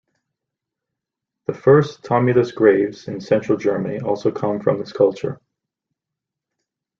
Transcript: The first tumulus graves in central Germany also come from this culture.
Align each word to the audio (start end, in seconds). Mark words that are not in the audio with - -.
The 1.45 1.53
first 1.53 2.03
tumulus 2.03 2.51
graves 2.51 3.07
in 3.07 3.21
central 3.21 3.55
Germany 3.55 3.99
also 3.99 4.31
come 4.31 4.59
from 4.59 4.79
this 4.79 4.91
culture. 4.91 5.39